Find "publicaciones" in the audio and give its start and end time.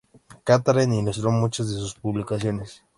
1.93-2.81